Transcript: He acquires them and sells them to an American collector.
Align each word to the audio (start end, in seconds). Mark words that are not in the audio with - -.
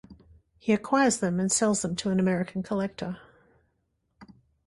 He 0.57 0.73
acquires 0.73 1.19
them 1.19 1.39
and 1.39 1.51
sells 1.51 1.83
them 1.83 1.95
to 1.97 2.09
an 2.09 2.19
American 2.19 2.63
collector. 2.63 3.19